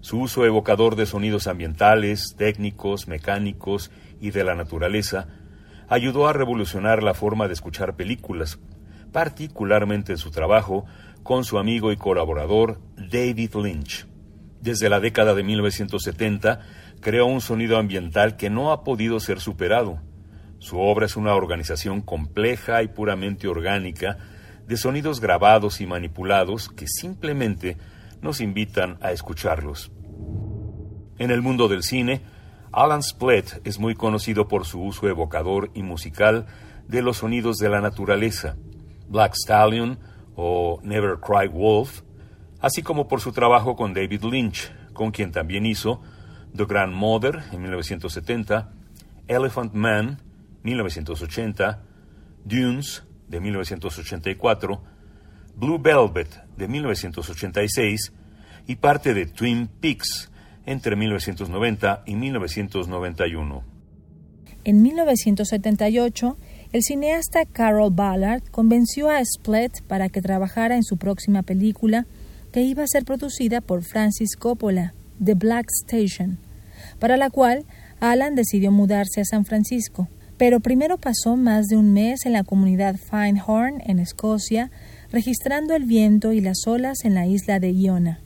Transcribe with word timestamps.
Su 0.00 0.18
uso 0.18 0.44
evocador 0.44 0.96
de 0.96 1.06
sonidos 1.06 1.46
ambientales, 1.46 2.34
técnicos, 2.36 3.06
mecánicos 3.06 3.92
y 4.20 4.32
de 4.32 4.42
la 4.42 4.56
naturaleza 4.56 5.28
ayudó 5.88 6.26
a 6.26 6.32
revolucionar 6.32 7.04
la 7.04 7.14
forma 7.14 7.46
de 7.46 7.54
escuchar 7.54 7.94
películas, 7.94 8.58
particularmente 9.12 10.12
en 10.12 10.18
su 10.18 10.30
trabajo 10.30 10.84
con 11.22 11.44
su 11.44 11.58
amigo 11.58 11.92
y 11.92 11.96
colaborador 11.96 12.80
David 12.96 13.54
Lynch. 13.54 14.06
Desde 14.60 14.88
la 14.88 15.00
década 15.00 15.34
de 15.34 15.42
1970 15.42 16.60
creó 17.00 17.26
un 17.26 17.40
sonido 17.40 17.78
ambiental 17.78 18.36
que 18.36 18.50
no 18.50 18.72
ha 18.72 18.84
podido 18.84 19.20
ser 19.20 19.40
superado. 19.40 20.00
Su 20.58 20.78
obra 20.78 21.06
es 21.06 21.16
una 21.16 21.34
organización 21.34 22.00
compleja 22.00 22.82
y 22.82 22.88
puramente 22.88 23.48
orgánica 23.48 24.18
de 24.66 24.76
sonidos 24.76 25.20
grabados 25.20 25.80
y 25.80 25.86
manipulados 25.86 26.68
que 26.68 26.86
simplemente 26.86 27.76
nos 28.20 28.40
invitan 28.40 28.98
a 29.00 29.10
escucharlos. 29.10 29.90
En 31.18 31.30
el 31.30 31.42
mundo 31.42 31.68
del 31.68 31.82
cine, 31.82 32.22
Alan 32.72 33.02
Splett 33.02 33.60
es 33.64 33.78
muy 33.78 33.94
conocido 33.94 34.48
por 34.48 34.64
su 34.64 34.80
uso 34.80 35.08
evocador 35.08 35.70
y 35.74 35.82
musical 35.82 36.46
de 36.88 37.02
los 37.02 37.18
sonidos 37.18 37.58
de 37.58 37.68
la 37.68 37.80
naturaleza. 37.80 38.56
Black 39.12 39.34
Stallion, 39.34 39.98
o 40.34 40.80
Never 40.82 41.18
Cry 41.20 41.46
Wolf, 41.46 42.00
así 42.60 42.82
como 42.82 43.06
por 43.06 43.20
su 43.20 43.32
trabajo 43.32 43.76
con 43.76 43.94
David 43.94 44.24
Lynch, 44.24 44.72
con 44.92 45.10
quien 45.10 45.30
también 45.30 45.66
hizo 45.66 46.00
The 46.56 46.64
Grandmother 46.64 47.44
en 47.52 47.60
1970, 47.62 48.72
Elephant 49.28 49.74
Man 49.74 50.18
1980, 50.62 51.82
Dunes 52.44 53.04
de 53.28 53.40
1984, 53.40 54.82
Blue 55.56 55.78
Velvet 55.78 56.28
de 56.56 56.68
1986 56.68 58.12
y 58.66 58.76
parte 58.76 59.14
de 59.14 59.26
Twin 59.26 59.68
Peaks 59.68 60.30
entre 60.66 60.96
1990 60.96 62.04
y 62.06 62.14
1991. 62.14 63.64
En 64.64 64.82
1978, 64.82 66.36
el 66.72 66.82
cineasta 66.82 67.44
Carol 67.44 67.92
Ballard 67.92 68.42
convenció 68.50 69.10
a 69.10 69.22
Splett 69.22 69.82
para 69.82 70.08
que 70.08 70.22
trabajara 70.22 70.76
en 70.76 70.84
su 70.84 70.96
próxima 70.96 71.42
película, 71.42 72.06
que 72.50 72.62
iba 72.62 72.82
a 72.82 72.86
ser 72.86 73.04
producida 73.04 73.60
por 73.60 73.82
Francis 73.82 74.36
Coppola, 74.36 74.94
The 75.22 75.34
Black 75.34 75.66
Station, 75.84 76.38
para 76.98 77.18
la 77.18 77.28
cual 77.28 77.66
Alan 78.00 78.34
decidió 78.34 78.72
mudarse 78.72 79.20
a 79.20 79.24
San 79.24 79.44
Francisco. 79.44 80.08
Pero 80.38 80.60
primero 80.60 80.96
pasó 80.96 81.36
más 81.36 81.66
de 81.66 81.76
un 81.76 81.92
mes 81.92 82.24
en 82.24 82.32
la 82.32 82.42
comunidad 82.42 82.96
Finehorn, 82.96 83.82
en 83.84 83.98
Escocia, 83.98 84.70
registrando 85.12 85.74
el 85.74 85.84
viento 85.84 86.32
y 86.32 86.40
las 86.40 86.66
olas 86.66 87.04
en 87.04 87.14
la 87.14 87.26
isla 87.26 87.60
de 87.60 87.72
Iona. 87.74 88.20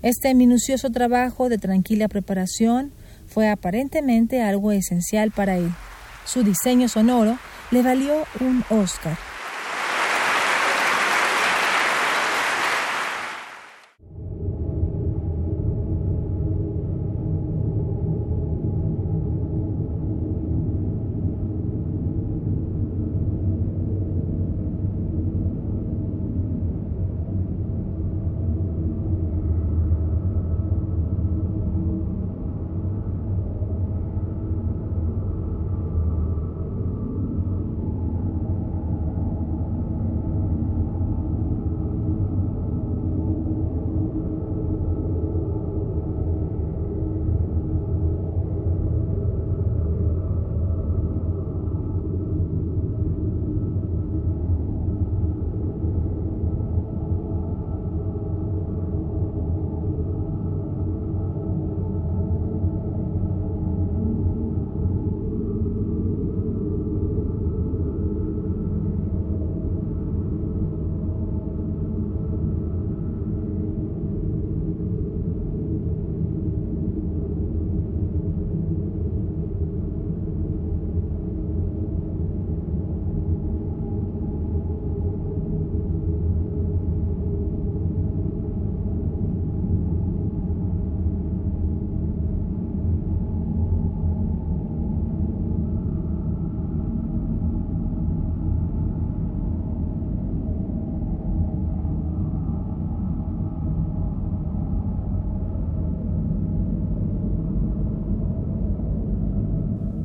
Este 0.00 0.32
minucioso 0.32 0.90
trabajo 0.90 1.48
de 1.48 1.58
tranquila 1.58 2.06
preparación 2.06 2.92
fue 3.26 3.48
aparentemente 3.48 4.42
algo 4.42 4.70
esencial 4.70 5.32
para 5.32 5.58
él. 5.58 5.72
Su 6.28 6.42
diseño 6.42 6.88
sonoro 6.88 7.38
le 7.70 7.82
valió 7.82 8.26
un 8.40 8.62
Oscar. 8.68 9.16